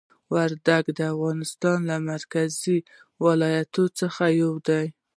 وردګ 0.33 0.83
د 0.97 0.99
افغانستان 1.13 1.77
له 1.89 1.95
مرکزي 2.09 2.77
ولایتونو 3.25 3.95
څخه 3.99 4.23
یو 4.41 4.51
دی. 4.67 4.85